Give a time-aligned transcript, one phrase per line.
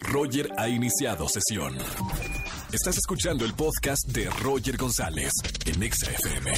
[0.00, 1.76] Roger ha iniciado sesión.
[2.72, 5.30] Estás escuchando el podcast de Roger González
[5.66, 6.52] en Exa FM.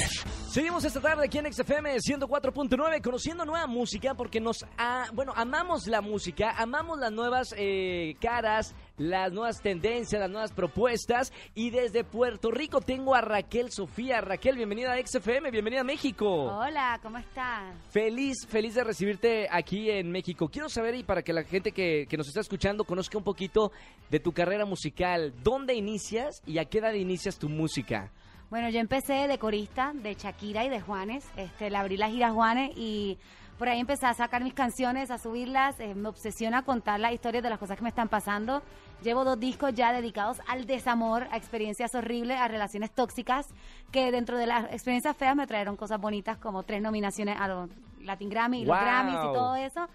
[0.49, 5.87] Seguimos esta tarde aquí en XFM 104.9 conociendo nueva música porque nos, ah, bueno, amamos
[5.87, 12.03] la música, amamos las nuevas eh, caras, las nuevas tendencias, las nuevas propuestas y desde
[12.03, 14.21] Puerto Rico tengo a Raquel Sofía.
[14.21, 16.45] Raquel, bienvenida a XFM, bienvenida a México.
[16.45, 17.75] Hola, ¿cómo estás?
[17.89, 20.47] Feliz, feliz de recibirte aquí en México.
[20.47, 23.71] Quiero saber y para que la gente que, que nos está escuchando conozca un poquito
[24.09, 28.11] de tu carrera musical, ¿dónde inicias y a qué edad inicias tu música?
[28.49, 31.25] Bueno, yo empecé de corista de Shakira y de Juanes.
[31.35, 33.17] Este, le abrí la gira Juanes y
[33.57, 35.79] por ahí empecé a sacar mis canciones, a subirlas.
[35.79, 38.61] Eh, me obsesiona contar las historias de las cosas que me están pasando.
[39.01, 43.47] Llevo dos discos ya dedicados al desamor, a experiencias horribles, a relaciones tóxicas,
[43.91, 47.69] que dentro de las experiencias feas me trajeron cosas bonitas como tres nominaciones a los
[48.01, 48.85] Latin Grammy y los Wow.
[48.85, 49.87] Grammys y todo eso.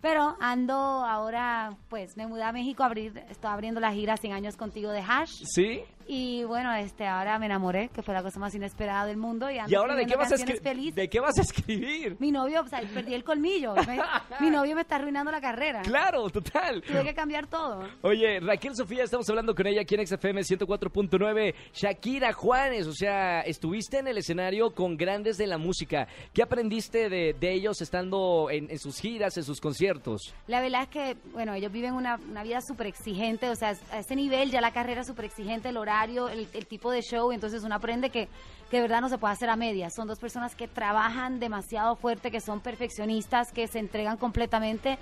[0.00, 4.32] Pero ando ahora, pues me mudé a México, a abrir, estoy abriendo la gira 100
[4.32, 5.30] años contigo de Hash.
[5.44, 5.80] ¿Sí?
[6.06, 9.50] Y bueno, este, ahora me enamoré, que fue la cosa más inesperada del mundo.
[9.50, 10.36] Y, ¿Y ahora de qué vas a.
[10.36, 12.16] ¿De qué vas a escribir?
[12.18, 13.74] Mi novio, o sea, perdí el colmillo.
[13.74, 14.00] Me-
[14.40, 15.82] mi novio me está arruinando la carrera.
[15.82, 16.82] Claro, total.
[16.82, 17.88] Tuve que cambiar todo.
[18.02, 21.54] Oye, Raquel Sofía, estamos hablando con ella aquí en XFM 104.9.
[21.72, 26.06] Shakira Juanes, o sea, estuviste en el escenario con grandes de la música.
[26.32, 30.34] ¿Qué aprendiste de, de ellos estando en, en sus giras, en sus conciertos?
[30.46, 33.98] La verdad es que, bueno, ellos viven una, una vida súper exigente, o sea, a
[33.98, 35.91] ese nivel ya la carrera es súper exigente, el horario,
[36.28, 38.28] el, el tipo de show, y entonces uno aprende que,
[38.72, 39.92] que de verdad no se puede hacer a medias.
[39.94, 44.98] Son dos personas que trabajan demasiado fuerte, que son perfeccionistas, que se entregan completamente,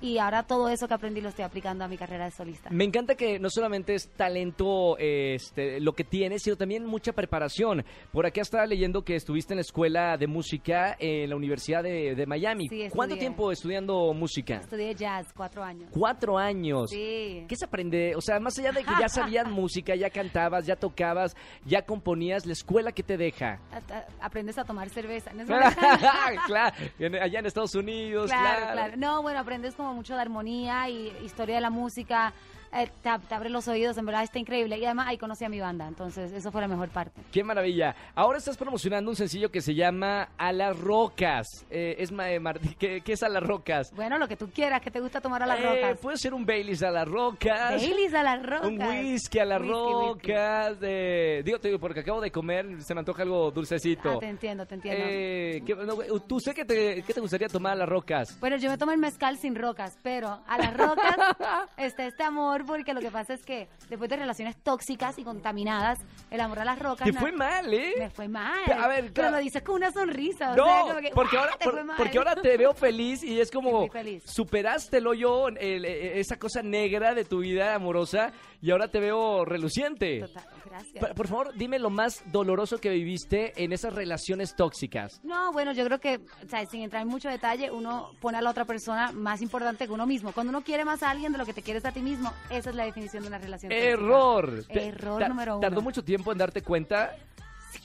[0.00, 2.68] y ahora todo eso que aprendí lo estoy aplicando a mi carrera de solista.
[2.70, 7.84] Me encanta que no solamente es talento este, lo que tienes, sino también mucha preparación.
[8.12, 12.14] Por acá estaba leyendo que estuviste en la escuela de música en la Universidad de,
[12.14, 12.68] de Miami.
[12.68, 12.88] Sí.
[12.90, 14.56] ¿Cuánto tiempo estudiando música?
[14.56, 15.88] Estudié jazz cuatro años.
[15.90, 16.90] Cuatro años.
[16.90, 17.46] Sí.
[17.48, 18.14] ¿Qué se aprende?
[18.14, 22.44] O sea, más allá de que ya sabías música, ya cantabas, ya tocabas, ya componías,
[22.44, 23.58] ¿la escuela qué te deja?
[23.72, 25.32] A- a- Aprendes a tomar cerveza.
[25.32, 25.48] ¿no es
[26.46, 26.76] claro,
[27.20, 28.72] allá en Estados Unidos, Claro, claro.
[28.72, 28.92] claro.
[28.96, 32.32] No, bueno, aprendes como mucho de armonía y historia de la música.
[32.74, 34.78] Eh, te, ab- te abre los oídos, en verdad está increíble.
[34.78, 37.20] Y además ahí conocí a mi banda, entonces eso fue la mejor parte.
[37.32, 37.94] Qué maravilla.
[38.14, 41.46] Ahora estás promocionando un sencillo que se llama A las Rocas.
[41.70, 42.40] Eh, es eh,
[42.78, 43.92] ¿qué, qué es A las Rocas?
[43.94, 45.98] Bueno, lo que tú quieras, que te gusta tomar a las Eh, rocas.
[46.00, 47.70] Puede ser un Baileys a las rocas.
[47.80, 48.66] Baileys a las rocas.
[48.68, 50.76] Un whisky a las Whisky, rocas.
[50.82, 54.12] eh, digo, te digo, porque acabo de comer, se me antoja algo dulcecito.
[54.12, 55.04] Ah, te entiendo, te entiendo.
[55.06, 58.38] Eh, ¿qué- no, ¿Tú sé que te, qué te gustaría tomar a las rocas?
[58.40, 61.16] Bueno, yo me tomo el mezcal sin rocas, pero a las rocas
[61.76, 65.98] está este amor porque lo que pasa es que después de relaciones tóxicas y contaminadas,
[66.30, 67.04] el amor a las rocas...
[67.06, 67.94] Te fue mal, ¿eh?
[67.98, 68.60] Me fue mal.
[68.66, 69.30] Pero, a ver, pero claro.
[69.36, 70.52] lo dices con una sonrisa.
[70.52, 71.96] o No, sea, como que, porque, "Ah, ahora, te por- fue mal".
[71.96, 74.22] porque ahora te veo feliz y es como feliz.
[74.26, 78.98] superaste el hoyo, el- eh, esa cosa negra de tu vida amorosa y ahora te
[79.00, 80.20] veo reluciente.
[80.20, 80.98] Total, gracias.
[81.04, 85.20] Por, por favor, dime lo más doloroso que viviste en esas relaciones tóxicas.
[85.22, 88.42] No, bueno, yo creo que, o sea, sin entrar en mucho detalle, uno pone a
[88.42, 90.32] la otra persona más importante que uno mismo.
[90.32, 92.70] Cuando uno quiere más a alguien de lo que te quieres a ti mismo, esa
[92.70, 93.70] es la definición de una relación.
[93.70, 93.90] tóxica.
[93.90, 94.64] Error.
[94.66, 95.60] Te- Error ta- número uno.
[95.60, 97.14] Tardó mucho tiempo en darte cuenta.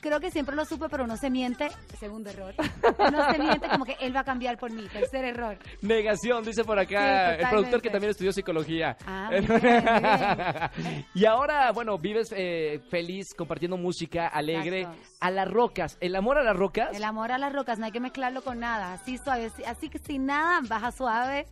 [0.01, 1.67] Creo que siempre lo supe, pero uno se miente.
[1.99, 2.53] Segundo error.
[2.99, 4.87] Uno se miente como que él va a cambiar por mí.
[4.87, 5.57] Tercer error.
[5.81, 6.89] Negación, dice por acá
[7.35, 7.81] Sí, el productor totalmente.
[7.81, 8.95] que también estudió psicología.
[9.05, 15.01] Ah, muy bien, muy y ahora, bueno, vives eh, feliz compartiendo música alegre Exacto.
[15.19, 15.97] a las rocas.
[15.99, 16.95] ¿El amor a las rocas?
[16.95, 18.93] El amor a las rocas, no hay que mezclarlo con nada.
[18.93, 21.45] Así suave, así, así que sin nada, baja suave.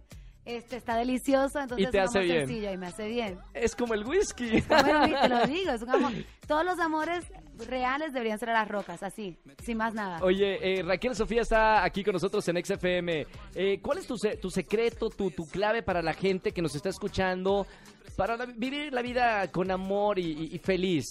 [0.48, 2.48] Este está delicioso, entonces Y te es un hace amor bien.
[2.48, 3.38] sencillo y me hace bien.
[3.54, 4.62] Es como el whisky.
[4.62, 6.12] Bueno, te lo digo, es un amor.
[6.48, 7.26] Todos los amores
[7.68, 10.20] reales deberían ser a las rocas, así, sin más nada.
[10.24, 13.26] Oye, eh, Raquel Sofía está aquí con nosotros en XFM.
[13.56, 16.90] Eh, ¿Cuál es tu, tu secreto, tu, tu clave para la gente que nos está
[16.90, 17.68] escuchando,
[18.16, 21.04] para la- vivir la vida con amor y, y- y feliz?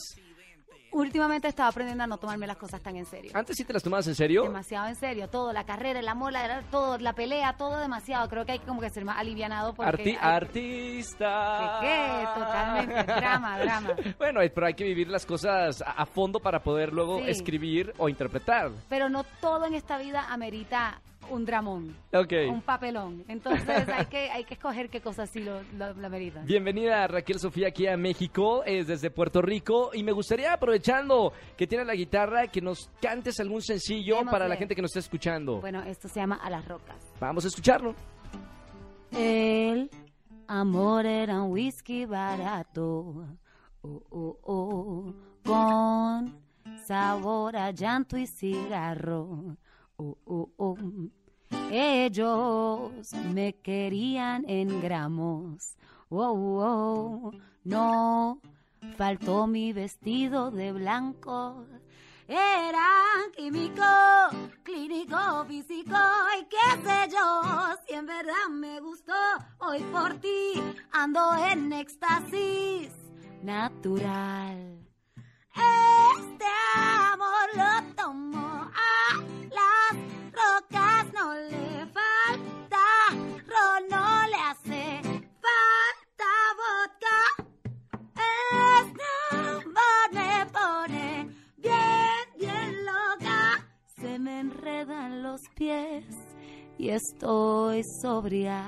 [0.93, 3.31] Últimamente estaba aprendiendo a no tomarme las cosas tan en serio.
[3.35, 4.45] ¿Antes sí te las tomabas en serio?
[4.45, 8.29] Demasiado en serio, todo, la carrera, el amor, la, todo, la pelea, todo demasiado.
[8.29, 9.91] Creo que hay como que ser más alivianado porque...
[10.17, 11.79] Arti- hay- artista.
[11.81, 12.41] ¿Qué qué?
[12.41, 13.89] Totalmente, drama, drama.
[14.19, 17.25] Bueno, eh, pero hay que vivir las cosas a, a fondo para poder luego Sí.
[17.31, 18.71] escribir o interpretar.
[18.89, 21.01] Pero no todo en esta vida amerita
[21.31, 22.33] un dramón, Ok.
[22.51, 23.25] un papelón.
[23.29, 26.11] Entonces hay que, hay que escoger qué cosas sí lo, lo, lo.
[26.45, 31.67] Bienvenida Raquel Sofía aquí a México, es desde Puerto Rico y me gustaría aprovechando que
[31.67, 34.31] tiene la guitarra que nos cantes algún sencillo Démosle.
[34.31, 35.61] para la gente que nos está escuchando.
[35.61, 36.97] Bueno, esto se llama A las Rocas.
[37.21, 37.95] Vamos a escucharlo.
[39.13, 39.91] El
[40.49, 43.27] amor era un whisky barato,
[43.83, 45.15] oh, oh, oh,
[45.45, 46.39] con
[46.87, 49.57] sabor a llanto y cigarro.
[49.99, 50.77] Oh, oh, oh.
[51.71, 55.77] Ellos me querían en gramos.
[56.11, 57.33] Oh, oh,
[57.65, 58.41] no,
[58.97, 61.67] faltó mi vestido de blanco.
[62.29, 62.89] Era
[63.37, 63.83] químico,
[64.65, 65.97] clínico, físico
[66.39, 67.43] y qué sé yo.
[67.87, 69.15] Si en verdad me gustó,
[69.61, 72.91] hoy por ti ando en éxtasis
[73.43, 74.79] natural.
[75.55, 76.47] Este
[77.13, 78.26] amor lo tomo
[96.79, 98.63] y estoy sobria.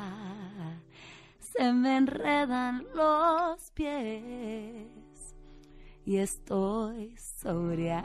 [1.57, 5.35] Se me enredan los pies
[6.05, 8.05] y estoy sobria.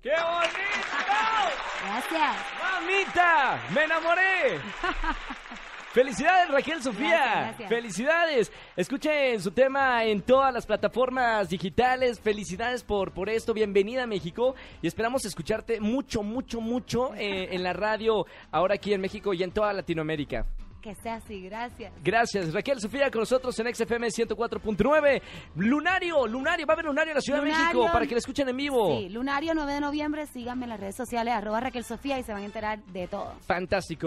[0.00, 0.72] ¡Qué bonito!
[1.84, 2.36] Gracias.
[2.60, 3.60] ¡Mamita!
[3.74, 4.60] ¡Me enamoré!
[5.92, 7.08] Felicidades Raquel Sofía.
[7.08, 7.68] Gracias, gracias.
[7.68, 8.52] Felicidades.
[8.76, 12.18] Escuchen su tema en todas las plataformas digitales.
[12.18, 13.52] Felicidades por, por esto.
[13.52, 14.54] Bienvenida a México.
[14.80, 19.42] Y esperamos escucharte mucho, mucho, mucho eh, en la radio ahora aquí en México y
[19.42, 20.46] en toda Latinoamérica.
[20.80, 21.92] Que sea así, gracias.
[22.02, 22.54] Gracias.
[22.54, 25.22] Raquel Sofía con nosotros en XFM 104.9.
[25.56, 26.66] Lunario, Lunario.
[26.66, 27.66] Va a haber Lunario en la Ciudad de Lunario.
[27.66, 28.98] México para que la escuchen en vivo.
[28.98, 32.32] Sí, Lunario 9 de noviembre, síganme en las redes sociales, arroba Raquel Sofía y se
[32.32, 33.34] van a enterar de todo.
[33.46, 34.06] Fantástico.